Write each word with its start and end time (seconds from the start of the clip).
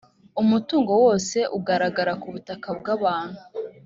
umutungo 0.41 0.91
wose 1.03 1.37
ugaragara 1.57 2.13
ku 2.21 2.27
butaka 2.33 2.69
bw’abantu 2.79 3.39